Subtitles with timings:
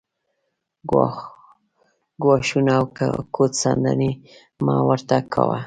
[2.21, 2.85] ګواښونه او
[3.35, 4.11] ګوت څنډنې
[4.65, 5.57] مه ورته کاوه